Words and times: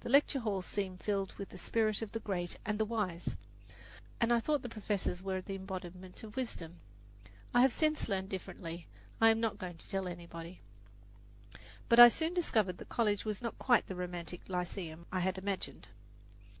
The 0.00 0.08
lecture 0.08 0.40
halls 0.40 0.66
seemed 0.66 1.02
filled 1.04 1.34
with 1.34 1.50
the 1.50 1.56
spirit 1.56 2.02
of 2.02 2.10
the 2.10 2.18
great 2.18 2.58
and 2.66 2.80
the 2.80 2.84
wise, 2.84 3.36
and 4.20 4.32
I 4.32 4.40
thought 4.40 4.62
the 4.62 4.68
professors 4.68 5.22
were 5.22 5.40
the 5.40 5.54
embodiment 5.54 6.24
of 6.24 6.34
wisdom. 6.34 6.80
If 7.24 7.30
I 7.54 7.60
have 7.60 7.72
since 7.72 8.08
learned 8.08 8.28
differently, 8.28 8.88
I 9.20 9.30
am 9.30 9.38
not 9.38 9.58
going 9.58 9.76
to 9.76 9.88
tell 9.88 10.08
anybody. 10.08 10.62
But 11.88 12.00
I 12.00 12.08
soon 12.08 12.34
discovered 12.34 12.78
that 12.78 12.88
college 12.88 13.24
was 13.24 13.40
not 13.40 13.56
quite 13.60 13.86
the 13.86 13.94
romantic 13.94 14.48
lyceum 14.48 15.06
I 15.12 15.20
had 15.20 15.38
imagined. 15.38 15.86